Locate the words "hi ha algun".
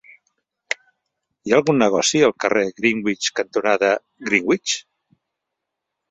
0.69-1.77